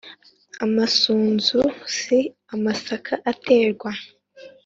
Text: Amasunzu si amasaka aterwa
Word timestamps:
Amasunzu 0.65 1.59
si 1.97 2.19
amasaka 2.53 3.13
aterwa 3.31 3.91